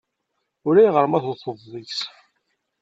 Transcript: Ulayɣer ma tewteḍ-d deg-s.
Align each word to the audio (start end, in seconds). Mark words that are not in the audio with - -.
Ulayɣer 0.67 1.05
ma 1.07 1.19
tewteḍ-d 1.23 1.61
deg-s. 1.73 1.99